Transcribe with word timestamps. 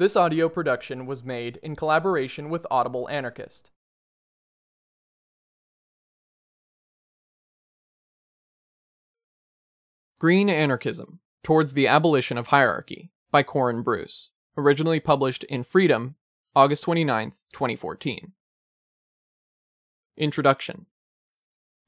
This 0.00 0.16
audio 0.16 0.48
production 0.48 1.04
was 1.04 1.22
made 1.22 1.58
in 1.62 1.76
collaboration 1.76 2.48
with 2.48 2.66
Audible 2.70 3.06
Anarchist. 3.10 3.70
Green 10.18 10.48
Anarchism 10.48 11.20
Towards 11.42 11.74
the 11.74 11.86
Abolition 11.86 12.38
of 12.38 12.46
Hierarchy 12.46 13.10
by 13.30 13.42
Corin 13.42 13.82
Bruce, 13.82 14.30
originally 14.56 15.00
published 15.00 15.44
in 15.44 15.64
Freedom, 15.64 16.14
August 16.56 16.82
29, 16.84 17.32
2014. 17.52 18.32
Introduction 20.16 20.86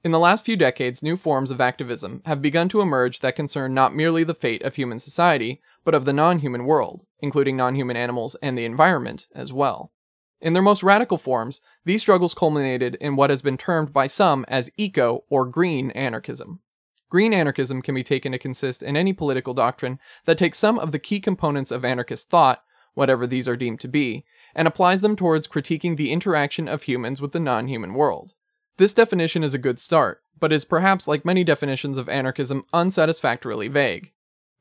In 0.05 0.11
the 0.11 0.19
last 0.19 0.45
few 0.45 0.59
decades, 0.59 1.03
new 1.03 1.17
forms 1.17 1.51
of 1.51 1.63
activism 1.63 2.21
have 2.27 2.43
begun 2.43 2.69
to 2.69 2.83
emerge 2.83 3.21
that 3.21 3.37
concern 3.37 3.73
not 3.73 3.97
merely 3.97 4.23
the 4.23 4.35
fate 4.35 4.61
of 4.61 4.75
human 4.75 4.99
society, 4.99 5.63
but 5.85 5.95
of 5.95 6.05
the 6.05 6.13
non 6.13 6.39
human 6.39 6.65
world, 6.65 7.05
including 7.21 7.57
non 7.57 7.75
human 7.75 7.97
animals 7.97 8.37
and 8.43 8.57
the 8.57 8.65
environment 8.65 9.27
as 9.35 9.53
well. 9.53 9.93
In 10.41 10.55
their 10.55 10.63
most 10.63 10.83
radical 10.83 11.19
forms, 11.19 11.61
these 11.85 12.03
struggles 12.03 12.35
culminated 12.35 12.97
in 12.97 13.15
what 13.15 13.31
has 13.31 13.43
been 13.43 13.57
termed 13.57 13.93
by 13.93 14.09
some 14.09 14.45
as 14.49 14.71
eco 14.77 15.23
or 15.31 15.47
green 15.47 15.93
anarchism. 15.93 16.61
Green 17.09 17.33
anarchism 17.33 17.83
can 17.83 17.95
be 17.95 18.03
taken 18.03 18.33
to 18.33 18.39
consist 18.39 18.83
in 18.83 18.97
any 18.97 19.13
political 19.13 19.55
doctrine 19.55 20.01
that 20.25 20.39
takes 20.39 20.59
some 20.59 20.79
of 20.79 20.91
the 20.91 20.99
key 20.99 21.21
components 21.21 21.71
of 21.71 21.85
anarchist 21.85 22.29
thought, 22.31 22.65
whatever 22.95 23.27
these 23.27 23.47
are 23.47 23.57
deemed 23.57 23.81
to 23.81 23.89
be, 23.89 24.25
and 24.55 24.67
applies 24.67 25.01
them 25.01 25.15
towards 25.15 25.47
critiquing 25.47 25.97
the 25.97 26.11
interaction 26.11 26.67
of 26.69 26.83
humans 26.83 27.21
with 27.21 27.33
the 27.33 27.41
non 27.41 27.69
human 27.69 27.95
world. 27.95 28.35
This 28.79 28.93
definition 28.93 29.45
is 29.45 29.55
a 29.55 29.59
good 29.59 29.79
start, 29.79 30.23
but 30.41 30.53
is 30.53 30.65
perhaps, 30.65 31.07
like 31.07 31.25
many 31.25 31.45
definitions 31.45 31.99
of 31.99 32.09
anarchism, 32.09 32.65
unsatisfactorily 32.73 33.69
vague. 33.69 34.13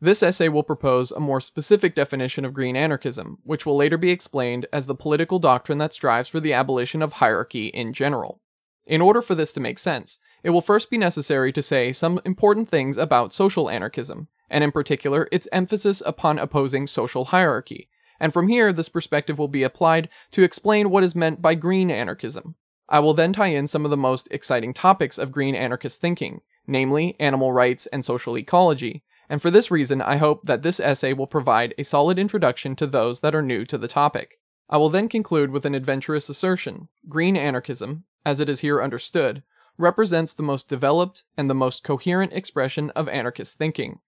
This 0.04 0.24
essay 0.24 0.50
will 0.50 0.64
propose 0.64 1.12
a 1.12 1.20
more 1.20 1.40
specific 1.40 1.94
definition 1.94 2.44
of 2.44 2.56
green 2.56 2.76
anarchism, 2.76 3.38
which 3.44 3.68
will 3.68 3.78
later 3.78 3.98
be 3.98 4.10
explained 4.10 4.66
as 4.74 4.88
the 4.88 4.96
political 4.96 5.38
doctrine 5.38 5.78
that 5.78 5.94
strives 5.94 6.28
for 6.28 6.40
the 6.40 6.54
abolition 6.54 7.04
of 7.04 7.14
hierarchy 7.14 7.68
in 7.68 7.94
general. 7.94 8.42
In 8.88 9.00
order 9.00 9.22
for 9.22 9.36
this 9.36 9.54
to 9.54 9.60
make 9.60 9.78
sense, 9.78 10.18
it 10.44 10.50
will 10.50 10.60
first 10.60 10.90
be 10.90 10.98
necessary 10.98 11.54
to 11.54 11.62
say 11.62 11.92
some 11.92 12.20
important 12.26 12.68
things 12.68 12.98
about 12.98 13.32
social 13.32 13.70
anarchism, 13.70 14.28
and 14.50 14.64
in 14.64 14.72
particular 14.72 15.30
its 15.32 15.48
emphasis 15.52 16.02
upon 16.04 16.40
opposing 16.40 16.88
social 16.88 17.26
hierarchy. 17.26 17.88
And 18.20 18.34
from 18.34 18.48
here, 18.48 18.74
this 18.74 18.90
perspective 18.90 19.38
will 19.38 19.48
be 19.48 19.62
applied 19.62 20.10
to 20.32 20.44
explain 20.44 20.90
what 20.90 21.04
is 21.04 21.16
meant 21.16 21.44
by 21.44 21.54
green 21.54 21.92
anarchism. 21.92 22.56
I 22.90 23.00
will 23.00 23.14
then 23.14 23.34
tie 23.34 23.48
in 23.48 23.68
some 23.68 23.86
of 23.86 23.92
the 23.92 23.98
most 23.98 24.28
exciting 24.32 24.74
topics 24.74 25.20
of 25.20 25.32
green 25.32 25.54
anarchist 25.54 26.02
thinking, 26.02 26.42
namely 26.66 27.16
animal 27.20 27.54
rights 27.54 27.86
and 27.86 28.04
social 28.04 28.36
ecology, 28.36 29.04
and 29.32 29.42
for 29.42 29.50
this 29.50 29.72
reason 29.72 30.02
I 30.02 30.18
hope 30.18 30.44
that 30.44 30.62
this 30.62 30.82
essay 30.82 31.14
will 31.14 31.26
provide 31.26 31.74
a 31.78 31.86
solid 31.86 32.20
introduction 32.20 32.76
to 32.76 32.86
those 32.86 33.22
that 33.22 33.34
are 33.34 33.42
new 33.42 33.64
to 33.64 33.78
the 33.78 33.88
topic. 33.88 34.42
I 34.70 34.76
will 34.76 34.90
then 34.90 35.08
conclude 35.08 35.52
with 35.52 35.66
an 35.66 35.74
adventurous 35.74 36.28
assertion. 36.28 36.90
Green 37.08 37.38
anarchism, 37.38 38.04
as 38.26 38.42
it 38.42 38.50
is 38.50 38.60
here 38.60 38.82
understood, 38.82 39.42
represents 39.78 40.34
the 40.34 40.44
most 40.44 40.68
developed 40.68 41.24
and 41.38 41.50
the 41.50 41.56
most 41.56 41.82
coherent 41.82 42.34
expression 42.34 42.90
of 42.90 43.08
anarchist 43.08 43.58
thinking. 43.58 44.00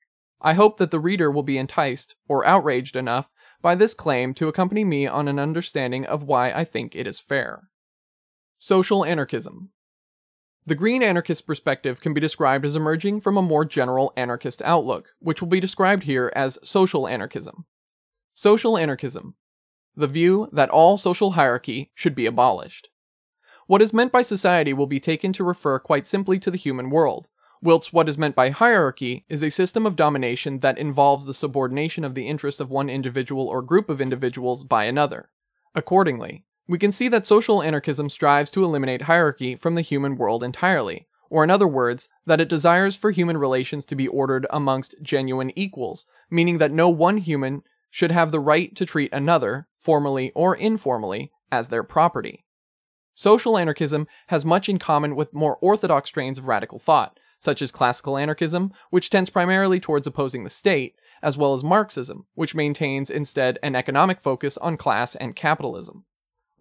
I 0.42 0.56
hope 0.56 0.78
that 0.78 0.92
the 0.92 1.00
reader 1.00 1.32
will 1.32 1.42
be 1.42 1.58
enticed 1.58 2.18
or 2.28 2.46
outraged 2.46 2.98
enough 2.98 3.32
by 3.62 3.76
this 3.76 3.94
claim 3.94 4.34
to 4.34 4.50
accompany 4.50 4.84
me 4.84 5.08
on 5.08 5.30
an 5.30 5.40
understanding 5.40 6.06
of 6.06 6.24
why 6.24 6.52
I 6.52 6.66
think 6.66 6.98
it 6.98 7.08
is 7.08 7.22
fair. 7.22 7.70
Social 8.60 9.06
anarchism. 9.06 9.70
The 10.66 10.76
green 10.76 11.04
anarchist 11.04 11.46
perspective 11.46 12.00
can 12.00 12.14
be 12.14 12.22
described 12.22 12.64
as 12.64 12.76
emerging 12.76 13.20
from 13.20 13.36
a 13.36 13.42
more 13.42 13.66
general 13.66 14.14
anarchist 14.16 14.62
outlook, 14.62 15.10
which 15.20 15.42
will 15.42 15.50
be 15.50 15.60
described 15.60 16.04
here 16.04 16.32
as 16.36 16.58
social 16.64 17.06
anarchism. 17.06 17.66
Social 18.34 18.78
anarchism. 18.78 19.36
The 19.96 20.08
view 20.08 20.48
that 20.54 20.70
all 20.70 20.96
social 20.98 21.32
hierarchy 21.32 21.92
should 21.94 22.16
be 22.16 22.26
abolished. 22.26 22.88
What 23.68 23.82
is 23.82 23.94
meant 23.94 24.14
by 24.14 24.22
society 24.22 24.72
will 24.72 24.88
be 24.88 25.02
taken 25.02 25.34
to 25.34 25.44
refer 25.44 25.80
quite 25.80 26.08
simply 26.08 26.40
to 26.40 26.50
the 26.50 26.58
human 26.58 26.90
world, 26.90 27.28
whilst 27.62 27.92
what 27.92 28.08
is 28.08 28.18
meant 28.18 28.36
by 28.36 28.50
hierarchy 28.50 29.26
is 29.28 29.44
a 29.44 29.52
system 29.52 29.86
of 29.86 29.98
domination 29.98 30.60
that 30.60 30.78
involves 30.78 31.26
the 31.26 31.34
subordination 31.34 32.06
of 32.06 32.16
the 32.16 32.28
interests 32.28 32.62
of 32.62 32.70
one 32.70 32.90
individual 32.90 33.48
or 33.48 33.62
group 33.62 33.90
of 33.90 34.00
individuals 34.00 34.64
by 34.64 34.86
another. 34.86 35.30
Accordingly, 35.76 36.46
we 36.68 36.78
can 36.78 36.92
see 36.92 37.08
that 37.10 37.26
social 37.26 37.62
anarchism 37.62 38.10
strives 38.10 38.50
to 38.52 38.64
eliminate 38.64 39.04
hierarchy 39.04 39.56
from 39.56 39.76
the 39.76 39.82
human 39.82 40.18
world 40.18 40.44
entirely, 40.44 41.08
or 41.30 41.44
in 41.44 41.50
other 41.50 41.68
words, 41.68 42.10
that 42.26 42.40
it 42.40 42.48
desires 42.48 42.96
for 42.96 43.12
human 43.12 43.38
relations 43.38 43.86
to 43.86 43.96
be 43.96 44.08
ordered 44.08 44.48
amongst 44.50 44.96
genuine 45.02 45.52
equals, 45.58 46.06
meaning 46.30 46.60
that 46.60 46.72
no 46.72 46.90
one 46.90 47.18
human 47.18 47.64
should 47.90 48.12
have 48.12 48.32
the 48.32 48.40
right 48.40 48.76
to 48.76 48.86
treat 48.86 49.12
another, 49.12 49.68
formally 49.78 50.32
or 50.36 50.56
informally, 50.56 51.32
as 51.52 51.70
their 51.70 51.84
property. 51.84 52.46
Social 53.14 53.58
anarchism 53.58 54.08
has 54.28 54.46
much 54.46 54.68
in 54.68 54.80
common 54.80 55.16
with 55.16 55.34
more 55.34 55.58
orthodox 55.58 56.10
strains 56.10 56.40
of 56.40 56.48
radical 56.48 56.80
thought, 56.80 57.20
such 57.40 57.62
as 57.62 57.72
classical 57.72 58.18
anarchism, 58.18 58.72
which 58.90 59.10
tends 59.10 59.30
primarily 59.30 59.80
towards 59.80 60.08
opposing 60.08 60.44
the 60.44 60.50
state, 60.50 60.96
as 61.22 61.38
well 61.38 61.54
as 61.54 61.64
Marxism, 61.64 62.26
which 62.36 62.56
maintains 62.56 63.12
instead 63.12 63.60
an 63.62 63.76
economic 63.76 64.22
focus 64.22 64.58
on 64.58 64.78
class 64.78 65.14
and 65.16 65.36
capitalism. 65.36 66.06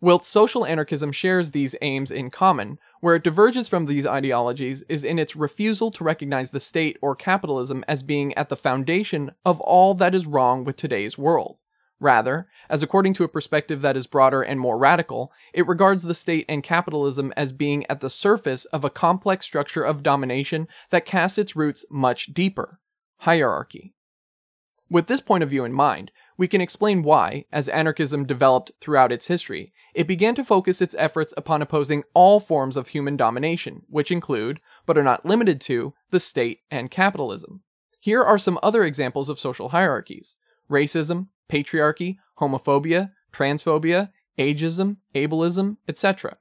Whilst 0.03 0.29
social 0.29 0.67
anarchism 0.67 1.13
shares 1.13 1.53
these 1.53 1.77
aims 1.81 2.11
in 2.11 2.31
common, 2.31 2.81
where 3.01 3.15
it 3.15 3.23
diverges 3.23 3.69
from 3.69 3.87
these 3.87 4.05
ideologies 4.05 4.83
is 4.89 5.05
in 5.05 5.17
its 5.17 5.37
refusal 5.37 5.93
to 5.93 6.03
recognize 6.03 6.51
the 6.51 6.59
state 6.59 6.97
or 7.01 7.15
capitalism 7.15 7.85
as 7.87 8.03
being 8.03 8.35
at 8.35 8.49
the 8.49 8.57
foundation 8.57 9.31
of 9.45 9.61
all 9.61 9.95
that 9.95 10.13
is 10.13 10.27
wrong 10.27 10.65
with 10.65 10.77
today's 10.77 11.17
world. 11.17 11.59
Rather, 12.01 12.49
as 12.69 12.83
according 12.83 13.15
to 13.15 13.23
a 13.23 13.29
perspective 13.29 13.81
that 13.83 13.97
is 13.97 14.09
broader 14.09 14.43
and 14.43 14.59
more 14.59 14.77
radical, 14.77 15.31
it 15.55 15.69
regards 15.69 16.03
the 16.03 16.17
state 16.17 16.47
and 16.49 16.65
capitalism 16.65 17.33
as 17.37 17.53
being 17.53 17.87
at 17.89 18.01
the 18.01 18.11
surface 18.11 18.65
of 18.67 18.85
a 18.85 18.91
complex 18.91 19.47
structure 19.47 19.85
of 19.85 20.03
domination 20.03 20.67
that 20.91 21.05
casts 21.05 21.39
its 21.39 21.55
roots 21.55 21.85
much 21.93 22.35
deeper 22.35 22.81
hierarchy. 23.19 23.95
With 24.91 25.07
this 25.07 25.21
point 25.21 25.45
of 25.45 25.49
view 25.51 25.65
in 25.65 25.73
mind, 25.73 26.11
we 26.37 26.49
can 26.49 26.61
explain 26.61 27.05
why, 27.05 27.45
as 27.53 27.69
anarchism 27.69 28.27
developed 28.27 28.73
throughout 28.81 29.13
its 29.13 29.29
history, 29.29 29.71
it 29.95 30.07
began 30.07 30.35
to 30.35 30.45
focus 30.45 30.81
its 30.81 30.95
efforts 30.99 31.35
upon 31.37 31.61
opposing 31.61 32.05
all 32.15 32.41
forms 32.41 32.77
of 32.77 32.89
human 32.89 33.17
domination, 33.17 33.83
which 33.89 34.11
include, 34.11 34.61
but 34.87 34.97
are 34.97 35.03
not 35.03 35.27
limited 35.27 35.61
to, 35.61 35.93
the 36.11 36.21
state 36.21 36.61
and 36.71 36.91
capitalism. 36.91 37.63
Here 38.01 38.23
are 38.23 38.39
some 38.39 38.59
other 38.63 38.85
examples 38.85 39.29
of 39.29 39.39
social 39.39 39.71
hierarchies 39.71 40.37
racism, 40.71 41.29
patriarchy, 41.51 42.17
homophobia, 42.41 43.11
transphobia, 43.33 44.11
ageism, 44.39 44.97
ableism, 45.15 45.77
etc. 45.87 46.39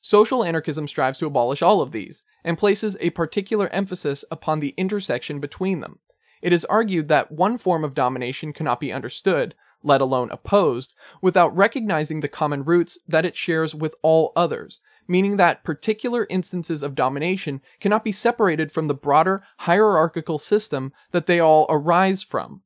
Social 0.00 0.42
anarchism 0.42 0.88
strives 0.88 1.18
to 1.18 1.26
abolish 1.26 1.62
all 1.62 1.82
of 1.82 1.92
these, 1.92 2.22
and 2.44 2.56
places 2.56 2.96
a 3.00 3.10
particular 3.10 3.68
emphasis 3.68 4.24
upon 4.30 4.60
the 4.60 4.72
intersection 4.76 5.40
between 5.40 5.80
them. 5.80 5.98
It 6.40 6.52
is 6.52 6.64
argued 6.66 7.08
that 7.08 7.32
one 7.32 7.58
form 7.58 7.84
of 7.84 7.94
domination 7.94 8.52
cannot 8.52 8.80
be 8.80 8.92
understood, 8.92 9.54
let 9.82 10.00
alone 10.00 10.30
opposed, 10.30 10.94
without 11.20 11.54
recognizing 11.56 12.20
the 12.20 12.28
common 12.28 12.64
roots 12.64 12.98
that 13.06 13.24
it 13.24 13.36
shares 13.36 13.74
with 13.74 13.94
all 14.02 14.32
others, 14.34 14.80
meaning 15.08 15.36
that 15.36 15.64
particular 15.64 16.26
instances 16.28 16.82
of 16.82 16.94
domination 16.94 17.60
cannot 17.80 18.04
be 18.04 18.12
separated 18.12 18.72
from 18.72 18.88
the 18.88 18.94
broader 18.94 19.42
hierarchical 19.58 20.38
system 20.38 20.92
that 21.12 21.26
they 21.26 21.38
all 21.38 21.66
arise 21.68 22.22
from. 22.22 22.62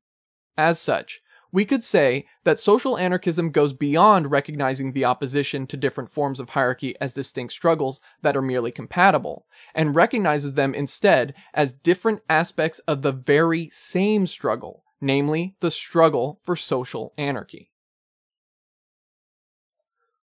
As 0.57 0.81
such, 0.81 1.21
we 1.53 1.65
could 1.65 1.83
say 1.83 2.27
that 2.45 2.61
social 2.61 2.97
anarchism 2.97 3.51
goes 3.51 3.73
beyond 3.73 4.31
recognizing 4.31 4.93
the 4.93 5.05
opposition 5.05 5.67
to 5.67 5.77
different 5.77 6.11
forms 6.11 6.39
of 6.39 6.51
hierarchy 6.51 6.95
as 7.01 7.15
distinct 7.15 7.53
struggles 7.53 8.01
that 8.23 8.37
are 8.37 8.43
merely 8.43 8.71
compatible, 8.71 9.47
and 9.75 9.97
recognizes 9.97 10.55
them 10.55 10.75
instead 10.75 11.35
as 11.53 11.75
different 11.75 12.21
aspects 12.29 12.79
of 12.81 13.03
the 13.03 13.13
very 13.13 13.69
same 13.71 14.27
struggle, 14.27 14.85
namely 15.01 15.57
the 15.61 15.71
struggle 15.71 16.39
for 16.43 16.57
social 16.57 17.13
anarchy. 17.17 17.71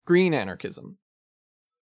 Green 0.05 0.33
anarchism. 0.33 0.97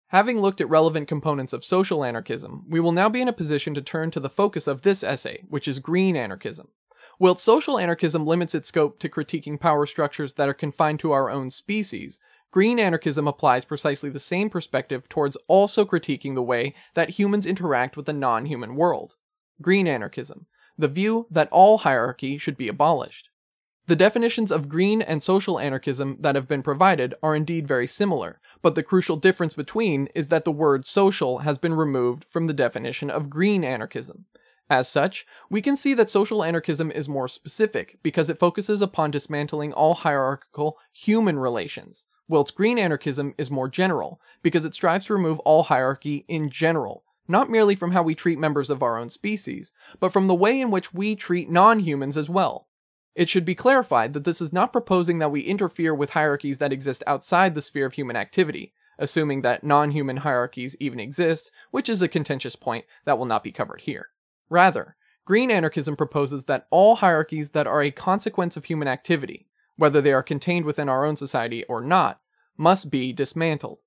Having 0.08 0.40
looked 0.40 0.60
at 0.60 0.68
relevant 0.68 1.08
components 1.08 1.54
of 1.54 1.64
social 1.64 2.04
anarchism, 2.04 2.66
we 2.68 2.80
will 2.80 2.92
now 2.92 3.08
be 3.08 3.22
in 3.22 3.28
a 3.28 3.32
position 3.32 3.72
to 3.72 3.80
turn 3.80 4.10
to 4.10 4.20
the 4.20 4.28
focus 4.28 4.66
of 4.66 4.82
this 4.82 5.02
essay, 5.02 5.42
which 5.48 5.66
is 5.66 5.78
green 5.78 6.16
anarchism. 6.16 6.68
While 7.16 7.36
social 7.36 7.78
anarchism 7.78 8.26
limits 8.26 8.54
its 8.54 8.68
scope 8.68 8.98
to 8.98 9.08
critiquing 9.08 9.58
power 9.58 9.86
structures 9.86 10.34
that 10.34 10.48
are 10.48 10.54
confined 10.54 11.00
to 11.00 11.12
our 11.12 11.30
own 11.30 11.48
species, 11.48 12.20
green 12.50 12.78
anarchism 12.78 13.26
applies 13.26 13.64
precisely 13.64 14.10
the 14.10 14.18
same 14.18 14.50
perspective 14.50 15.08
towards 15.08 15.36
also 15.48 15.84
critiquing 15.84 16.34
the 16.34 16.42
way 16.42 16.74
that 16.92 17.10
humans 17.10 17.46
interact 17.46 17.96
with 17.96 18.06
the 18.06 18.12
non 18.12 18.46
human 18.46 18.76
world. 18.76 19.16
Green 19.62 19.86
anarchism, 19.86 20.46
the 20.78 20.88
view 20.88 21.26
that 21.30 21.48
all 21.50 21.78
hierarchy 21.78 22.38
should 22.38 22.56
be 22.56 22.68
abolished. 22.68 23.28
The 23.86 23.96
definitions 23.96 24.52
of 24.52 24.68
green 24.68 25.02
and 25.02 25.22
social 25.22 25.58
anarchism 25.58 26.16
that 26.20 26.36
have 26.36 26.46
been 26.46 26.62
provided 26.62 27.14
are 27.22 27.34
indeed 27.34 27.66
very 27.66 27.86
similar, 27.86 28.40
but 28.62 28.76
the 28.76 28.82
crucial 28.82 29.16
difference 29.16 29.54
between 29.54 30.08
is 30.14 30.28
that 30.28 30.44
the 30.44 30.52
word 30.52 30.86
social 30.86 31.38
has 31.38 31.58
been 31.58 31.74
removed 31.74 32.24
from 32.24 32.46
the 32.46 32.54
definition 32.54 33.10
of 33.10 33.28
green 33.28 33.64
anarchism. 33.64 34.26
As 34.70 34.88
such, 34.88 35.26
we 35.50 35.60
can 35.60 35.74
see 35.74 35.94
that 35.94 36.08
social 36.08 36.44
anarchism 36.44 36.90
is 36.92 37.08
more 37.08 37.28
specific 37.28 37.98
because 38.02 38.30
it 38.30 38.38
focuses 38.38 38.80
upon 38.80 39.10
dismantling 39.10 39.72
all 39.72 39.94
hierarchical 39.94 40.78
human 40.92 41.38
relations, 41.38 42.04
whilst 42.28 42.54
green 42.54 42.78
anarchism 42.78 43.34
is 43.36 43.50
more 43.50 43.68
general 43.68 44.20
because 44.42 44.64
it 44.64 44.74
strives 44.74 45.06
to 45.06 45.12
remove 45.12 45.40
all 45.40 45.64
hierarchy 45.64 46.24
in 46.28 46.48
general, 46.48 47.04
not 47.28 47.50
merely 47.50 47.74
from 47.74 47.92
how 47.92 48.02
we 48.02 48.14
treat 48.14 48.38
members 48.38 48.70
of 48.70 48.82
our 48.82 48.98
own 48.98 49.08
species, 49.08 49.72
but 50.00 50.12
from 50.12 50.26
the 50.26 50.34
way 50.34 50.60
in 50.60 50.70
which 50.70 50.92
we 50.92 51.14
treat 51.14 51.50
non 51.50 51.80
humans 51.80 52.16
as 52.16 52.28
well. 52.28 52.68
It 53.14 53.28
should 53.28 53.44
be 53.44 53.54
clarified 53.54 54.14
that 54.14 54.24
this 54.24 54.40
is 54.40 54.52
not 54.52 54.72
proposing 54.72 55.18
that 55.18 55.30
we 55.30 55.42
interfere 55.42 55.94
with 55.94 56.10
hierarchies 56.10 56.58
that 56.58 56.72
exist 56.72 57.02
outside 57.06 57.54
the 57.54 57.60
sphere 57.60 57.86
of 57.86 57.92
human 57.92 58.16
activity, 58.16 58.72
assuming 58.98 59.42
that 59.42 59.64
non 59.64 59.90
human 59.90 60.18
hierarchies 60.18 60.76
even 60.80 60.98
exist, 60.98 61.50
which 61.70 61.88
is 61.88 62.00
a 62.00 62.08
contentious 62.08 62.56
point 62.56 62.84
that 63.04 63.18
will 63.18 63.26
not 63.26 63.44
be 63.44 63.52
covered 63.52 63.82
here. 63.82 64.08
Rather, 64.48 64.96
green 65.24 65.50
anarchism 65.50 65.96
proposes 65.96 66.44
that 66.44 66.66
all 66.70 66.96
hierarchies 66.96 67.50
that 67.50 67.66
are 67.66 67.82
a 67.82 67.90
consequence 67.90 68.56
of 68.56 68.64
human 68.64 68.88
activity, 68.88 69.46
whether 69.76 70.00
they 70.00 70.12
are 70.12 70.22
contained 70.22 70.64
within 70.64 70.88
our 70.88 71.04
own 71.04 71.16
society 71.16 71.64
or 71.64 71.80
not, 71.80 72.20
must 72.56 72.90
be 72.90 73.12
dismantled. 73.12 73.82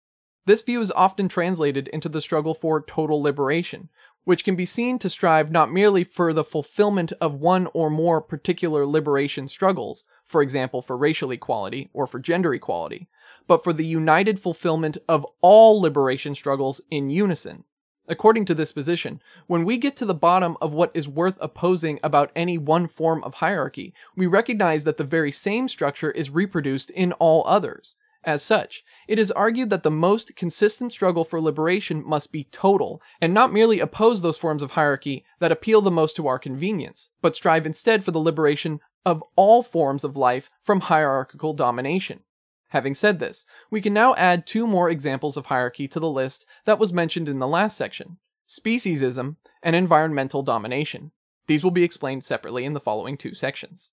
This 0.45 0.61
view 0.61 0.79
is 0.79 0.91
often 0.91 1.27
translated 1.27 1.87
into 1.87 2.07
the 2.07 2.21
struggle 2.21 2.53
for 2.53 2.79
total 2.79 3.19
liberation, 3.19 3.89
which 4.25 4.43
can 4.43 4.55
be 4.55 4.65
seen 4.65 4.99
to 4.99 5.09
strive 5.09 5.49
not 5.49 5.71
merely 5.71 6.03
for 6.03 6.33
the 6.33 6.43
fulfillment 6.43 7.11
of 7.19 7.33
one 7.33 7.67
or 7.73 7.89
more 7.89 8.21
particular 8.21 8.85
liberation 8.85 9.47
struggles, 9.47 10.05
for 10.23 10.43
example 10.43 10.83
for 10.83 10.97
racial 10.97 11.31
equality 11.31 11.89
or 11.93 12.05
for 12.05 12.19
gender 12.19 12.53
equality, 12.53 13.07
but 13.47 13.63
for 13.63 13.73
the 13.73 13.85
united 13.85 14.39
fulfillment 14.39 14.99
of 15.09 15.25
all 15.41 15.81
liberation 15.81 16.35
struggles 16.35 16.79
in 16.91 17.09
unison. 17.09 17.63
According 18.07 18.45
to 18.45 18.53
this 18.53 18.71
position, 18.71 19.21
when 19.47 19.65
we 19.65 19.79
get 19.79 19.95
to 19.95 20.05
the 20.05 20.13
bottom 20.13 20.57
of 20.61 20.73
what 20.73 20.91
is 20.93 21.07
worth 21.07 21.39
opposing 21.41 21.99
about 22.03 22.31
any 22.35 22.55
one 22.55 22.85
form 22.85 23.23
of 23.23 23.35
hierarchy, 23.35 23.95
we 24.15 24.27
recognize 24.27 24.83
that 24.83 24.97
the 24.97 25.03
very 25.03 25.31
same 25.31 25.67
structure 25.67 26.11
is 26.11 26.29
reproduced 26.29 26.91
in 26.91 27.13
all 27.13 27.43
others. 27.47 27.95
As 28.25 28.41
such, 28.41 28.83
it 29.07 29.19
is 29.19 29.31
argued 29.31 29.69
that 29.69 29.83
the 29.83 29.91
most 29.91 30.35
consistent 30.35 30.91
struggle 30.91 31.23
for 31.23 31.39
liberation 31.39 32.03
must 32.03 32.31
be 32.31 32.45
total, 32.45 32.99
and 33.21 33.35
not 33.35 33.53
merely 33.53 33.79
oppose 33.79 34.23
those 34.23 34.39
forms 34.39 34.63
of 34.63 34.71
hierarchy 34.71 35.23
that 35.39 35.51
appeal 35.51 35.79
the 35.79 35.91
most 35.91 36.15
to 36.15 36.25
our 36.25 36.39
convenience, 36.39 37.09
but 37.21 37.35
strive 37.35 37.67
instead 37.67 38.03
for 38.03 38.09
the 38.09 38.19
liberation 38.19 38.79
of 39.05 39.23
all 39.35 39.61
forms 39.61 40.03
of 40.03 40.17
life 40.17 40.49
from 40.59 40.81
hierarchical 40.81 41.53
domination. 41.53 42.21
Having 42.69 42.95
said 42.95 43.19
this, 43.19 43.45
we 43.69 43.79
can 43.79 43.93
now 43.93 44.15
add 44.15 44.47
two 44.47 44.65
more 44.65 44.89
examples 44.89 45.37
of 45.37 45.45
hierarchy 45.45 45.87
to 45.87 45.99
the 45.99 46.09
list 46.09 46.47
that 46.65 46.79
was 46.79 46.91
mentioned 46.91 47.29
in 47.29 47.37
the 47.37 47.47
last 47.47 47.77
section 47.77 48.17
speciesism 48.47 49.35
and 49.61 49.75
environmental 49.75 50.41
domination. 50.41 51.11
These 51.47 51.63
will 51.63 51.71
be 51.71 51.83
explained 51.83 52.23
separately 52.23 52.65
in 52.65 52.73
the 52.73 52.79
following 52.79 53.17
two 53.17 53.33
sections. 53.33 53.91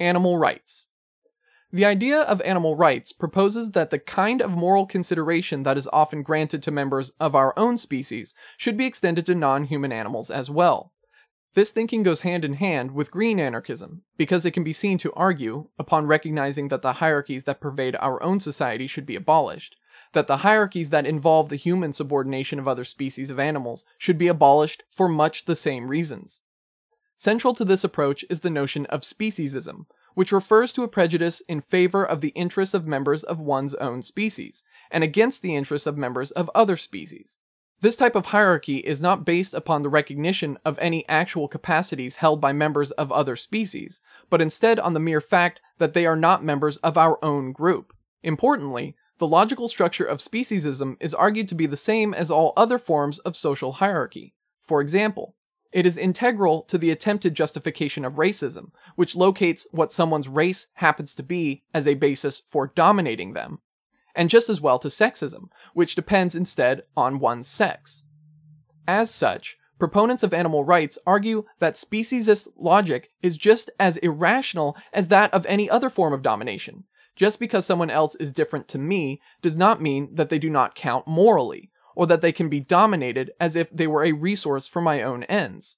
Animal 0.00 0.38
rights. 0.38 0.86
The 1.70 1.84
idea 1.84 2.22
of 2.22 2.40
animal 2.40 2.74
rights 2.74 3.12
proposes 3.12 3.72
that 3.72 3.90
the 3.90 3.98
kind 3.98 4.40
of 4.40 4.56
moral 4.56 4.86
consideration 4.86 5.62
that 5.62 5.76
is 5.76 5.88
often 5.92 6.22
granted 6.22 6.62
to 6.62 6.70
members 6.70 7.12
of 7.20 7.34
our 7.34 7.52
own 7.56 7.76
species 7.76 8.34
should 8.56 8.78
be 8.78 8.86
extended 8.86 9.26
to 9.26 9.34
non 9.34 9.64
human 9.64 9.92
animals 9.92 10.30
as 10.30 10.50
well. 10.50 10.94
This 11.52 11.70
thinking 11.70 12.02
goes 12.02 12.22
hand 12.22 12.46
in 12.46 12.54
hand 12.54 12.92
with 12.92 13.10
green 13.10 13.38
anarchism, 13.38 14.02
because 14.16 14.46
it 14.46 14.52
can 14.52 14.64
be 14.64 14.72
seen 14.72 14.96
to 14.98 15.12
argue, 15.12 15.68
upon 15.78 16.06
recognizing 16.06 16.68
that 16.68 16.80
the 16.80 16.94
hierarchies 16.94 17.44
that 17.44 17.60
pervade 17.60 17.94
our 17.96 18.22
own 18.22 18.40
society 18.40 18.86
should 18.86 19.04
be 19.04 19.16
abolished, 19.16 19.76
that 20.12 20.28
the 20.28 20.38
hierarchies 20.38 20.90
that 20.90 21.06
involve 21.06 21.50
the 21.50 21.56
human 21.56 21.92
subordination 21.92 22.58
of 22.58 22.66
other 22.66 22.84
species 22.84 23.30
of 23.30 23.38
animals 23.38 23.84
should 23.98 24.16
be 24.16 24.28
abolished 24.28 24.82
for 24.90 25.08
much 25.08 25.44
the 25.44 25.56
same 25.56 25.88
reasons. 25.88 26.40
Central 27.20 27.52
to 27.52 27.66
this 27.66 27.84
approach 27.84 28.24
is 28.30 28.40
the 28.40 28.48
notion 28.48 28.86
of 28.86 29.02
speciesism, 29.02 29.84
which 30.14 30.32
refers 30.32 30.72
to 30.72 30.84
a 30.84 30.88
prejudice 30.88 31.42
in 31.42 31.60
favor 31.60 32.02
of 32.02 32.22
the 32.22 32.30
interests 32.30 32.74
of 32.74 32.86
members 32.86 33.22
of 33.22 33.42
one's 33.42 33.74
own 33.74 34.00
species, 34.00 34.62
and 34.90 35.04
against 35.04 35.42
the 35.42 35.54
interests 35.54 35.86
of 35.86 35.98
members 35.98 36.30
of 36.30 36.50
other 36.54 36.78
species. 36.78 37.36
This 37.82 37.94
type 37.94 38.14
of 38.14 38.24
hierarchy 38.24 38.78
is 38.78 39.02
not 39.02 39.26
based 39.26 39.52
upon 39.52 39.82
the 39.82 39.90
recognition 39.90 40.56
of 40.64 40.78
any 40.78 41.06
actual 41.10 41.46
capacities 41.46 42.16
held 42.16 42.40
by 42.40 42.54
members 42.54 42.90
of 42.92 43.12
other 43.12 43.36
species, 43.36 44.00
but 44.30 44.40
instead 44.40 44.80
on 44.80 44.94
the 44.94 44.98
mere 44.98 45.20
fact 45.20 45.60
that 45.76 45.92
they 45.92 46.06
are 46.06 46.16
not 46.16 46.42
members 46.42 46.78
of 46.78 46.96
our 46.96 47.22
own 47.22 47.52
group. 47.52 47.92
Importantly, 48.22 48.96
the 49.18 49.28
logical 49.28 49.68
structure 49.68 50.06
of 50.06 50.20
speciesism 50.20 50.96
is 51.00 51.12
argued 51.12 51.50
to 51.50 51.54
be 51.54 51.66
the 51.66 51.76
same 51.76 52.14
as 52.14 52.30
all 52.30 52.54
other 52.56 52.78
forms 52.78 53.18
of 53.18 53.36
social 53.36 53.72
hierarchy. 53.72 54.32
For 54.62 54.80
example, 54.80 55.34
it 55.72 55.86
is 55.86 55.98
integral 55.98 56.62
to 56.62 56.78
the 56.78 56.90
attempted 56.90 57.34
justification 57.34 58.04
of 58.04 58.14
racism, 58.14 58.70
which 58.96 59.16
locates 59.16 59.66
what 59.70 59.92
someone's 59.92 60.28
race 60.28 60.66
happens 60.74 61.14
to 61.14 61.22
be 61.22 61.62
as 61.72 61.86
a 61.86 61.94
basis 61.94 62.40
for 62.40 62.72
dominating 62.74 63.32
them, 63.32 63.60
and 64.14 64.30
just 64.30 64.48
as 64.48 64.60
well 64.60 64.78
to 64.78 64.88
sexism, 64.88 65.48
which 65.74 65.94
depends 65.94 66.34
instead 66.34 66.82
on 66.96 67.20
one's 67.20 67.46
sex. 67.46 68.04
As 68.88 69.10
such, 69.10 69.56
proponents 69.78 70.22
of 70.22 70.34
animal 70.34 70.64
rights 70.64 70.98
argue 71.06 71.44
that 71.60 71.74
speciesist 71.74 72.48
logic 72.56 73.10
is 73.22 73.36
just 73.36 73.70
as 73.78 73.96
irrational 73.98 74.76
as 74.92 75.08
that 75.08 75.32
of 75.32 75.46
any 75.46 75.70
other 75.70 75.88
form 75.88 76.12
of 76.12 76.22
domination. 76.22 76.84
Just 77.16 77.38
because 77.38 77.66
someone 77.66 77.90
else 77.90 78.14
is 78.16 78.32
different 78.32 78.66
to 78.68 78.78
me 78.78 79.20
does 79.42 79.56
not 79.56 79.82
mean 79.82 80.14
that 80.14 80.30
they 80.30 80.38
do 80.38 80.50
not 80.50 80.74
count 80.74 81.06
morally, 81.06 81.69
or 82.00 82.06
that 82.06 82.22
they 82.22 82.32
can 82.32 82.48
be 82.48 82.60
dominated 82.60 83.30
as 83.38 83.54
if 83.54 83.68
they 83.68 83.86
were 83.86 84.02
a 84.02 84.12
resource 84.12 84.66
for 84.66 84.80
my 84.80 85.02
own 85.02 85.22
ends. 85.24 85.76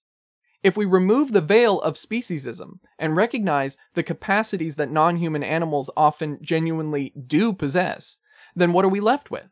If 0.63 0.77
we 0.77 0.85
remove 0.85 1.33
the 1.33 1.41
veil 1.41 1.81
of 1.81 1.95
speciesism 1.95 2.79
and 2.97 3.17
recognize 3.17 3.77
the 3.95 4.05
capacities 4.05 4.77
that 4.77 4.93
non 4.93 5.17
human 5.17 5.43
animals 5.43 5.91
often 5.97 6.39
genuinely 6.41 7.13
do 7.27 7.53
possess, 7.53 8.19
then 8.55 8.73
what 8.73 8.85
are 8.85 8.89
we 8.89 9.01
left 9.01 9.33
with? 9.33 9.49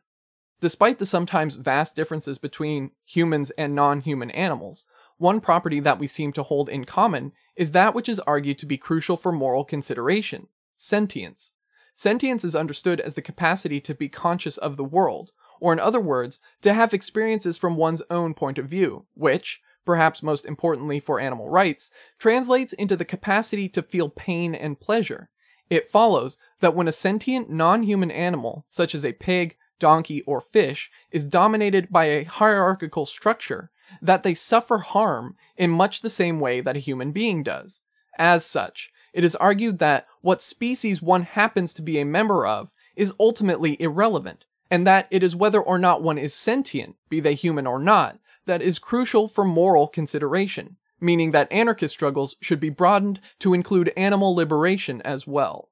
Despite 0.61 0.97
the 0.97 1.05
sometimes 1.05 1.57
vast 1.57 1.93
differences 1.93 2.37
between 2.37 2.91
humans 3.03 3.51
and 3.57 3.75
non 3.75 3.99
human 3.99 4.31
animals, 4.31 4.85
one 5.17 5.41
property 5.41 5.81
that 5.81 5.99
we 5.99 6.07
seem 6.07 6.31
to 6.31 6.43
hold 6.43 6.69
in 6.69 6.85
common 6.85 7.33
is 7.57 7.73
that 7.73 7.93
which 7.93 8.07
is 8.07 8.21
argued 8.21 8.59
to 8.59 8.65
be 8.65 8.77
crucial 8.77 9.17
for 9.17 9.33
moral 9.33 9.65
consideration 9.65 10.47
sentience. 10.77 11.51
Sentience 11.95 12.45
is 12.45 12.55
understood 12.55 13.01
as 13.01 13.15
the 13.15 13.21
capacity 13.21 13.81
to 13.81 13.93
be 13.93 14.07
conscious 14.07 14.57
of 14.57 14.77
the 14.77 14.85
world, 14.85 15.33
or 15.61 15.71
in 15.71 15.79
other 15.79 16.01
words, 16.01 16.41
to 16.61 16.73
have 16.73 16.93
experiences 16.93 17.57
from 17.57 17.77
one's 17.77 18.01
own 18.09 18.33
point 18.33 18.57
of 18.57 18.67
view, 18.67 19.05
which, 19.13 19.61
perhaps 19.85 20.21
most 20.21 20.45
importantly 20.45 20.99
for 20.99 21.19
animal 21.19 21.49
rights, 21.49 21.91
translates 22.19 22.73
into 22.73 22.97
the 22.97 23.05
capacity 23.05 23.69
to 23.69 23.81
feel 23.81 24.09
pain 24.09 24.53
and 24.53 24.81
pleasure. 24.81 25.29
It 25.69 25.87
follows 25.87 26.37
that 26.59 26.75
when 26.75 26.89
a 26.89 26.91
sentient 26.91 27.49
non 27.49 27.83
human 27.83 28.11
animal, 28.11 28.65
such 28.67 28.93
as 28.93 29.05
a 29.05 29.13
pig, 29.13 29.55
donkey, 29.79 30.21
or 30.23 30.41
fish, 30.41 30.91
is 31.11 31.27
dominated 31.27 31.89
by 31.89 32.05
a 32.05 32.25
hierarchical 32.25 33.05
structure, 33.05 33.71
that 34.01 34.23
they 34.23 34.33
suffer 34.33 34.79
harm 34.79 35.35
in 35.57 35.69
much 35.69 36.01
the 36.01 36.09
same 36.09 36.39
way 36.39 36.59
that 36.59 36.75
a 36.75 36.79
human 36.79 37.11
being 37.11 37.43
does. 37.43 37.83
As 38.17 38.45
such, 38.45 38.91
it 39.13 39.23
is 39.23 39.35
argued 39.35 39.79
that 39.79 40.07
what 40.21 40.41
species 40.41 41.01
one 41.01 41.23
happens 41.23 41.71
to 41.73 41.81
be 41.81 41.99
a 41.99 42.05
member 42.05 42.45
of 42.45 42.71
is 42.95 43.13
ultimately 43.19 43.81
irrelevant, 43.81 44.45
and 44.71 44.87
that 44.87 45.07
it 45.11 45.21
is 45.21 45.35
whether 45.35 45.61
or 45.61 45.77
not 45.77 46.01
one 46.01 46.17
is 46.17 46.33
sentient, 46.33 46.95
be 47.09 47.19
they 47.19 47.35
human 47.35 47.67
or 47.67 47.77
not, 47.77 48.17
that 48.45 48.61
is 48.61 48.79
crucial 48.79 49.27
for 49.27 49.43
moral 49.43 49.87
consideration, 49.87 50.77
meaning 50.99 51.31
that 51.31 51.51
anarchist 51.51 51.93
struggles 51.93 52.37
should 52.41 52.59
be 52.59 52.69
broadened 52.69 53.19
to 53.39 53.53
include 53.53 53.91
animal 53.97 54.33
liberation 54.33 55.01
as 55.01 55.27
well. 55.27 55.69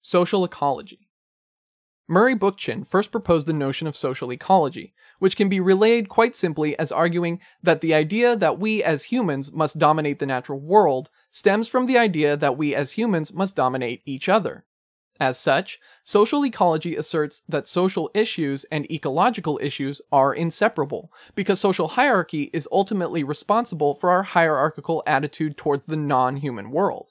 Social 0.00 0.44
ecology. 0.44 1.08
Murray 2.08 2.36
Bookchin 2.36 2.86
first 2.86 3.10
proposed 3.10 3.48
the 3.48 3.52
notion 3.52 3.88
of 3.88 3.96
social 3.96 4.32
ecology, 4.32 4.94
which 5.18 5.36
can 5.36 5.48
be 5.48 5.58
relayed 5.58 6.08
quite 6.08 6.36
simply 6.36 6.78
as 6.78 6.92
arguing 6.92 7.40
that 7.62 7.80
the 7.80 7.92
idea 7.92 8.36
that 8.36 8.60
we 8.60 8.82
as 8.82 9.04
humans 9.04 9.52
must 9.52 9.78
dominate 9.78 10.20
the 10.20 10.26
natural 10.26 10.60
world 10.60 11.10
stems 11.30 11.66
from 11.66 11.86
the 11.86 11.98
idea 11.98 12.36
that 12.36 12.56
we 12.56 12.74
as 12.74 12.92
humans 12.92 13.34
must 13.34 13.56
dominate 13.56 14.02
each 14.06 14.28
other. 14.28 14.64
As 15.18 15.38
such, 15.38 15.78
social 16.04 16.44
ecology 16.44 16.94
asserts 16.94 17.42
that 17.48 17.66
social 17.66 18.10
issues 18.12 18.64
and 18.64 18.90
ecological 18.90 19.58
issues 19.62 20.02
are 20.12 20.34
inseparable, 20.34 21.10
because 21.34 21.58
social 21.58 21.88
hierarchy 21.88 22.50
is 22.52 22.68
ultimately 22.70 23.24
responsible 23.24 23.94
for 23.94 24.10
our 24.10 24.22
hierarchical 24.22 25.02
attitude 25.06 25.56
towards 25.56 25.86
the 25.86 25.96
non 25.96 26.36
human 26.36 26.70
world. 26.70 27.08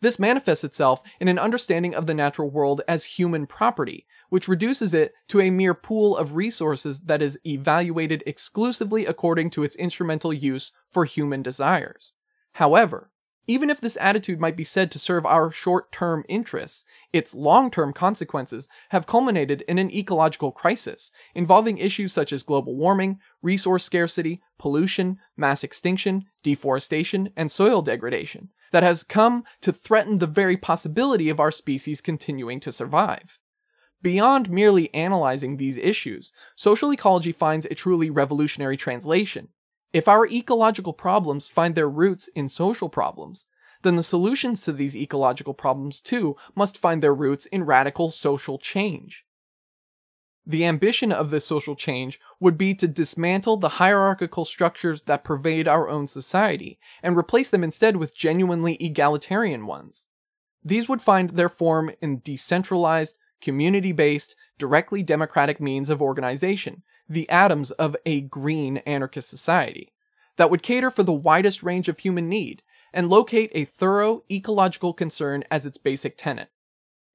This 0.00 0.18
manifests 0.18 0.64
itself 0.64 1.02
in 1.20 1.28
an 1.28 1.38
understanding 1.38 1.94
of 1.94 2.06
the 2.06 2.14
natural 2.14 2.50
world 2.50 2.82
as 2.86 3.04
human 3.04 3.46
property, 3.46 4.06
which 4.28 4.48
reduces 4.48 4.92
it 4.92 5.14
to 5.28 5.40
a 5.40 5.50
mere 5.50 5.74
pool 5.74 6.16
of 6.16 6.36
resources 6.36 7.00
that 7.02 7.22
is 7.22 7.38
evaluated 7.46 8.22
exclusively 8.26 9.06
according 9.06 9.50
to 9.50 9.62
its 9.62 9.76
instrumental 9.76 10.32
use 10.32 10.72
for 10.88 11.06
human 11.06 11.42
desires. 11.42 12.12
However, 12.52 13.10
Even 13.48 13.70
if 13.70 13.80
this 13.80 13.96
attitude 14.00 14.40
might 14.40 14.56
be 14.56 14.64
said 14.64 14.90
to 14.90 14.98
serve 14.98 15.24
our 15.24 15.52
short 15.52 15.92
term 15.92 16.24
interests, 16.28 16.84
its 17.12 17.34
long 17.34 17.70
term 17.70 17.92
consequences 17.92 18.68
have 18.88 19.06
culminated 19.06 19.62
in 19.68 19.78
an 19.78 19.90
ecological 19.90 20.50
crisis 20.50 21.12
involving 21.34 21.78
issues 21.78 22.12
such 22.12 22.32
as 22.32 22.42
global 22.42 22.76
warming, 22.76 23.20
resource 23.42 23.84
scarcity, 23.84 24.42
pollution, 24.58 25.18
mass 25.36 25.62
extinction, 25.62 26.24
deforestation, 26.42 27.30
and 27.36 27.50
soil 27.50 27.82
degradation 27.82 28.50
that 28.72 28.82
has 28.82 29.04
come 29.04 29.44
to 29.60 29.72
threaten 29.72 30.18
the 30.18 30.26
very 30.26 30.56
possibility 30.56 31.28
of 31.28 31.38
our 31.38 31.52
species 31.52 32.00
continuing 32.00 32.58
to 32.58 32.72
survive. 32.72 33.38
Beyond 34.02 34.50
merely 34.50 34.92
analyzing 34.92 35.56
these 35.56 35.78
issues, 35.78 36.32
social 36.56 36.92
ecology 36.92 37.32
finds 37.32 37.64
a 37.66 37.74
truly 37.74 38.10
revolutionary 38.10 38.76
translation. 38.76 39.48
If 39.92 40.08
our 40.08 40.26
ecological 40.26 40.92
problems 40.92 41.48
find 41.48 41.74
their 41.74 41.88
roots 41.88 42.28
in 42.28 42.48
social 42.48 42.88
problems, 42.88 43.46
then 43.82 43.96
the 43.96 44.02
solutions 44.02 44.62
to 44.62 44.72
these 44.72 44.96
ecological 44.96 45.54
problems 45.54 46.00
too 46.00 46.36
must 46.54 46.78
find 46.78 47.02
their 47.02 47.14
roots 47.14 47.46
in 47.46 47.64
radical 47.64 48.10
social 48.10 48.58
change. 48.58 49.24
The 50.48 50.64
ambition 50.64 51.10
of 51.10 51.30
this 51.30 51.44
social 51.44 51.74
change 51.74 52.20
would 52.38 52.56
be 52.56 52.72
to 52.74 52.86
dismantle 52.86 53.56
the 53.56 53.80
hierarchical 53.80 54.44
structures 54.44 55.02
that 55.02 55.24
pervade 55.24 55.66
our 55.66 55.88
own 55.88 56.06
society 56.06 56.78
and 57.02 57.16
replace 57.16 57.50
them 57.50 57.64
instead 57.64 57.96
with 57.96 58.16
genuinely 58.16 58.76
egalitarian 58.76 59.66
ones. 59.66 60.06
These 60.64 60.88
would 60.88 61.02
find 61.02 61.30
their 61.30 61.48
form 61.48 61.90
in 62.00 62.20
decentralized, 62.20 63.18
community 63.40 63.92
based, 63.92 64.36
directly 64.58 65.02
democratic 65.02 65.60
means 65.60 65.90
of 65.90 66.00
organization, 66.00 66.82
the 67.08 67.28
atoms 67.28 67.70
of 67.72 67.96
a 68.04 68.20
green 68.22 68.78
anarchist 68.78 69.28
society, 69.28 69.92
that 70.36 70.50
would 70.50 70.62
cater 70.62 70.90
for 70.90 71.02
the 71.02 71.12
widest 71.12 71.62
range 71.62 71.88
of 71.88 71.98
human 71.98 72.28
need 72.28 72.62
and 72.92 73.08
locate 73.08 73.50
a 73.54 73.64
thorough 73.64 74.22
ecological 74.30 74.92
concern 74.92 75.44
as 75.50 75.66
its 75.66 75.78
basic 75.78 76.16
tenet. 76.16 76.48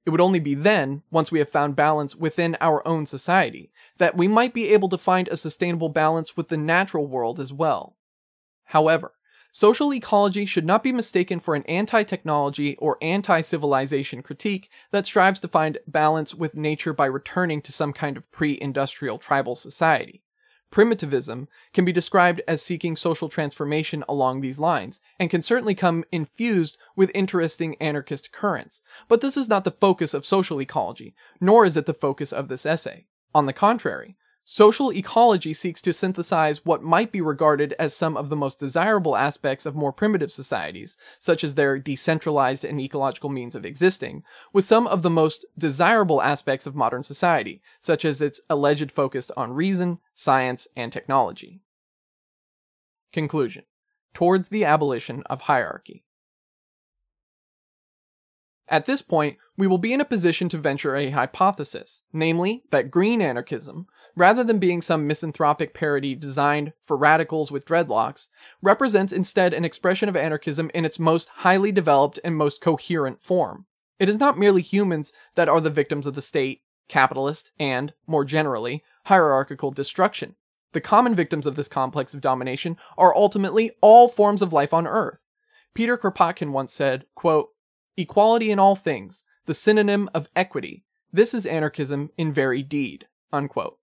It 0.04 0.10
would 0.10 0.20
only 0.20 0.40
be 0.40 0.54
then, 0.54 1.02
once 1.10 1.30
we 1.30 1.38
have 1.38 1.48
found 1.48 1.76
balance 1.76 2.16
within 2.16 2.56
our 2.60 2.86
own 2.86 3.06
society, 3.06 3.70
that 3.98 4.16
we 4.16 4.26
might 4.26 4.52
be 4.52 4.70
able 4.70 4.88
to 4.88 4.98
find 4.98 5.28
a 5.28 5.36
sustainable 5.36 5.88
balance 5.88 6.36
with 6.36 6.48
the 6.48 6.56
natural 6.56 7.06
world 7.06 7.38
as 7.38 7.52
well. 7.52 7.96
However, 8.64 9.12
social 9.52 9.92
ecology 9.94 10.46
should 10.46 10.64
not 10.64 10.82
be 10.82 10.90
mistaken 10.90 11.38
for 11.38 11.54
an 11.54 11.62
anti 11.64 12.02
technology 12.02 12.74
or 12.76 12.98
anti 13.00 13.40
civilization 13.42 14.22
critique 14.22 14.70
that 14.90 15.06
strives 15.06 15.38
to 15.40 15.48
find 15.48 15.78
balance 15.86 16.34
with 16.34 16.56
nature 16.56 16.92
by 16.92 17.06
returning 17.06 17.62
to 17.62 17.72
some 17.72 17.92
kind 17.92 18.16
of 18.16 18.30
pre 18.32 18.58
industrial 18.60 19.18
tribal 19.18 19.54
society. 19.54 20.22
Primitivism 20.72 21.48
can 21.74 21.84
be 21.84 21.92
described 21.92 22.40
as 22.48 22.62
seeking 22.62 22.96
social 22.96 23.28
transformation 23.28 24.02
along 24.08 24.40
these 24.40 24.58
lines, 24.58 25.00
and 25.18 25.28
can 25.28 25.42
certainly 25.42 25.74
come 25.74 26.02
infused 26.10 26.78
with 26.96 27.10
interesting 27.14 27.76
anarchist 27.78 28.32
currents. 28.32 28.80
But 29.06 29.20
this 29.20 29.36
is 29.36 29.50
not 29.50 29.64
the 29.64 29.70
focus 29.70 30.14
of 30.14 30.24
social 30.24 30.62
ecology, 30.62 31.14
nor 31.42 31.66
is 31.66 31.76
it 31.76 31.84
the 31.84 31.92
focus 31.92 32.32
of 32.32 32.48
this 32.48 32.64
essay. 32.64 33.06
On 33.34 33.44
the 33.44 33.52
contrary, 33.52 34.16
Social 34.44 34.92
ecology 34.92 35.54
seeks 35.54 35.80
to 35.82 35.92
synthesize 35.92 36.64
what 36.66 36.82
might 36.82 37.12
be 37.12 37.20
regarded 37.20 37.74
as 37.78 37.94
some 37.94 38.16
of 38.16 38.28
the 38.28 38.36
most 38.36 38.58
desirable 38.58 39.16
aspects 39.16 39.66
of 39.66 39.76
more 39.76 39.92
primitive 39.92 40.32
societies, 40.32 40.96
such 41.20 41.44
as 41.44 41.54
their 41.54 41.78
decentralized 41.78 42.64
and 42.64 42.80
ecological 42.80 43.30
means 43.30 43.54
of 43.54 43.64
existing, 43.64 44.24
with 44.52 44.64
some 44.64 44.88
of 44.88 45.02
the 45.02 45.10
most 45.10 45.46
desirable 45.56 46.20
aspects 46.20 46.66
of 46.66 46.74
modern 46.74 47.04
society, 47.04 47.62
such 47.78 48.04
as 48.04 48.20
its 48.20 48.40
alleged 48.50 48.90
focus 48.90 49.30
on 49.36 49.52
reason, 49.52 49.98
science, 50.12 50.66
and 50.74 50.92
technology. 50.92 51.60
Conclusion 53.12 53.62
Towards 54.12 54.48
the 54.48 54.64
abolition 54.64 55.22
of 55.26 55.42
hierarchy. 55.42 56.04
At 58.68 58.86
this 58.86 59.02
point, 59.02 59.36
we 59.56 59.66
will 59.66 59.78
be 59.78 59.92
in 59.92 60.00
a 60.00 60.04
position 60.04 60.48
to 60.48 60.58
venture 60.58 60.96
a 60.96 61.10
hypothesis, 61.10 62.02
namely 62.12 62.64
that 62.70 62.90
green 62.90 63.20
anarchism, 63.20 63.86
rather 64.14 64.44
than 64.44 64.58
being 64.58 64.82
some 64.82 65.06
misanthropic 65.06 65.74
parody 65.74 66.14
designed 66.14 66.72
for 66.82 66.96
radicals 66.96 67.50
with 67.50 67.64
dreadlocks, 67.64 68.28
represents 68.60 69.12
instead 69.12 69.52
an 69.52 69.64
expression 69.64 70.08
of 70.08 70.16
anarchism 70.16 70.70
in 70.74 70.84
its 70.84 70.98
most 70.98 71.28
highly 71.30 71.72
developed 71.72 72.18
and 72.24 72.36
most 72.36 72.60
coherent 72.60 73.22
form. 73.22 73.66
It 73.98 74.08
is 74.08 74.18
not 74.18 74.38
merely 74.38 74.62
humans 74.62 75.12
that 75.34 75.48
are 75.48 75.60
the 75.60 75.70
victims 75.70 76.06
of 76.06 76.14
the 76.14 76.22
state, 76.22 76.62
capitalist, 76.88 77.52
and, 77.58 77.94
more 78.06 78.24
generally, 78.24 78.82
hierarchical 79.04 79.70
destruction. 79.70 80.34
The 80.72 80.80
common 80.80 81.14
victims 81.14 81.46
of 81.46 81.54
this 81.54 81.68
complex 81.68 82.14
of 82.14 82.20
domination 82.20 82.76
are 82.96 83.14
ultimately 83.14 83.72
all 83.80 84.08
forms 84.08 84.42
of 84.42 84.52
life 84.52 84.72
on 84.72 84.86
Earth. 84.86 85.20
Peter 85.74 85.96
Kropotkin 85.96 86.50
once 86.50 86.72
said, 86.72 87.04
quote, 87.14 87.50
Equality 87.96 88.50
in 88.50 88.58
all 88.58 88.74
things, 88.74 89.24
the 89.44 89.54
synonym 89.54 90.08
of 90.14 90.28
equity, 90.34 90.84
this 91.12 91.34
is 91.34 91.44
anarchism 91.44 92.10
in 92.16 92.32
very 92.32 92.62
deed. 92.62 93.06
Unquote. 93.32 93.78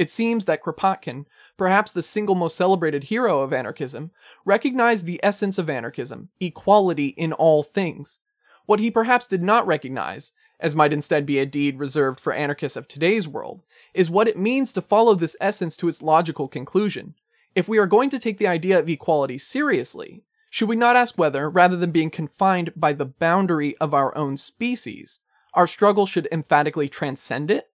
It 0.00 0.10
seems 0.10 0.46
that 0.46 0.62
Kropotkin, 0.62 1.26
perhaps 1.58 1.92
the 1.92 2.00
single 2.00 2.34
most 2.34 2.56
celebrated 2.56 3.04
hero 3.04 3.42
of 3.42 3.52
anarchism, 3.52 4.12
recognized 4.46 5.04
the 5.04 5.20
essence 5.22 5.58
of 5.58 5.68
anarchism, 5.68 6.30
equality 6.40 7.08
in 7.08 7.34
all 7.34 7.62
things. 7.62 8.20
What 8.64 8.80
he 8.80 8.90
perhaps 8.90 9.26
did 9.26 9.42
not 9.42 9.66
recognize, 9.66 10.32
as 10.58 10.74
might 10.74 10.94
instead 10.94 11.26
be 11.26 11.38
a 11.38 11.44
deed 11.44 11.78
reserved 11.78 12.18
for 12.18 12.32
anarchists 12.32 12.78
of 12.78 12.88
today's 12.88 13.28
world, 13.28 13.60
is 13.92 14.10
what 14.10 14.26
it 14.26 14.38
means 14.38 14.72
to 14.72 14.80
follow 14.80 15.14
this 15.14 15.36
essence 15.38 15.76
to 15.76 15.88
its 15.88 16.00
logical 16.00 16.48
conclusion. 16.48 17.14
If 17.54 17.68
we 17.68 17.76
are 17.76 17.86
going 17.86 18.08
to 18.08 18.18
take 18.18 18.38
the 18.38 18.48
idea 18.48 18.78
of 18.78 18.88
equality 18.88 19.36
seriously, 19.36 20.22
should 20.48 20.70
we 20.70 20.76
not 20.76 20.96
ask 20.96 21.18
whether, 21.18 21.50
rather 21.50 21.76
than 21.76 21.90
being 21.90 22.08
confined 22.08 22.72
by 22.74 22.94
the 22.94 23.04
boundary 23.04 23.76
of 23.76 23.92
our 23.92 24.16
own 24.16 24.38
species, 24.38 25.20
our 25.52 25.66
struggle 25.66 26.06
should 26.06 26.26
emphatically 26.32 26.88
transcend 26.88 27.50
it? 27.50 27.69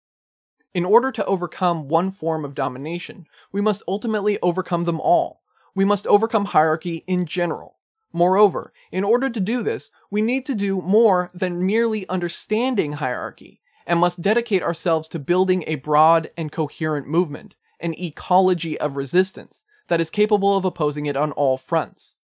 In 0.73 0.85
order 0.85 1.11
to 1.11 1.25
overcome 1.25 1.89
one 1.89 2.11
form 2.11 2.45
of 2.45 2.55
domination, 2.55 3.27
we 3.51 3.59
must 3.59 3.83
ultimately 3.87 4.39
overcome 4.41 4.85
them 4.85 5.01
all. 5.01 5.41
We 5.75 5.83
must 5.83 6.07
overcome 6.07 6.45
hierarchy 6.45 7.03
in 7.07 7.25
general. 7.25 7.77
Moreover, 8.13 8.71
in 8.91 9.03
order 9.03 9.29
to 9.29 9.39
do 9.39 9.63
this, 9.63 9.91
we 10.09 10.21
need 10.21 10.45
to 10.45 10.55
do 10.55 10.81
more 10.81 11.29
than 11.33 11.65
merely 11.65 12.07
understanding 12.07 12.93
hierarchy, 12.93 13.61
and 13.85 13.99
must 13.99 14.21
dedicate 14.21 14.63
ourselves 14.63 15.09
to 15.09 15.19
building 15.19 15.63
a 15.67 15.75
broad 15.75 16.29
and 16.37 16.51
coherent 16.51 17.07
movement, 17.07 17.55
an 17.79 17.93
ecology 17.97 18.79
of 18.79 18.95
resistance, 18.95 19.63
that 19.87 20.01
is 20.01 20.09
capable 20.09 20.55
of 20.55 20.65
opposing 20.65 21.05
it 21.05 21.17
on 21.17 21.31
all 21.33 21.57
fronts. 21.57 22.17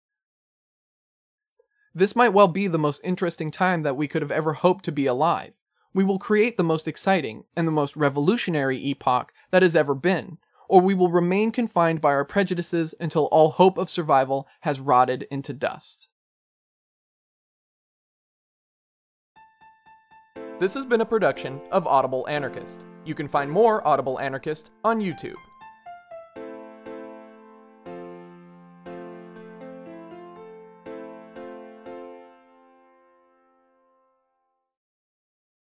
This 1.94 2.16
might 2.16 2.30
well 2.30 2.48
be 2.48 2.66
the 2.66 2.78
most 2.78 3.02
interesting 3.04 3.50
time 3.50 3.82
that 3.82 3.96
we 3.96 4.08
could 4.08 4.20
have 4.20 4.32
ever 4.32 4.54
hoped 4.54 4.84
to 4.86 4.92
be 4.92 5.06
alive 5.06 5.54
we 5.94 6.04
will 6.04 6.18
create 6.18 6.56
the 6.56 6.64
most 6.64 6.88
exciting 6.88 7.44
and 7.56 7.66
the 7.66 7.72
most 7.72 7.96
revolutionary 7.96 8.76
epoch 8.78 9.32
that 9.52 9.62
has 9.62 9.76
ever 9.76 9.94
been, 9.94 10.38
or 10.68 10.80
we 10.80 10.92
will 10.92 11.10
remain 11.10 11.52
confined 11.52 12.00
by 12.00 12.10
our 12.10 12.24
prejudices 12.24 12.94
until 12.98 13.26
all 13.26 13.52
hope 13.52 13.78
of 13.78 13.88
survival 13.88 14.48
has 14.62 14.80
rotted 14.80 15.26
into 15.30 15.52
dust. 15.52 16.08
This 20.60 20.74
has 20.74 20.84
been 20.84 21.00
a 21.00 21.06
production 21.06 21.60
of 21.70 21.86
Audible 21.86 22.26
Anarchist. 22.28 22.84
You 23.04 23.14
can 23.14 23.28
find 23.28 23.50
more 23.50 23.86
Audible 23.86 24.18
Anarchist 24.18 24.70
on 24.82 25.00
YouTube. 25.00 25.34